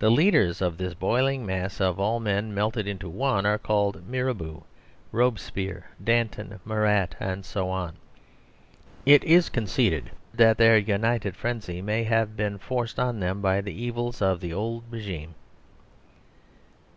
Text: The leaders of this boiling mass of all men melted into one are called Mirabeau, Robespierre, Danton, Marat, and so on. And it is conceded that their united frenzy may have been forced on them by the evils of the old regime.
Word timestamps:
The 0.00 0.10
leaders 0.10 0.60
of 0.60 0.76
this 0.76 0.94
boiling 0.94 1.46
mass 1.46 1.80
of 1.80 2.00
all 2.00 2.18
men 2.18 2.52
melted 2.52 2.88
into 2.88 3.08
one 3.08 3.46
are 3.46 3.58
called 3.58 4.04
Mirabeau, 4.08 4.64
Robespierre, 5.12 5.88
Danton, 6.02 6.58
Marat, 6.64 7.14
and 7.20 7.44
so 7.46 7.70
on. 7.70 7.90
And 7.90 7.94
it 9.06 9.22
is 9.22 9.48
conceded 9.48 10.10
that 10.34 10.58
their 10.58 10.76
united 10.78 11.36
frenzy 11.36 11.80
may 11.80 12.02
have 12.02 12.36
been 12.36 12.58
forced 12.58 12.98
on 12.98 13.20
them 13.20 13.40
by 13.40 13.60
the 13.60 13.72
evils 13.80 14.20
of 14.20 14.40
the 14.40 14.52
old 14.52 14.82
regime. 14.90 15.36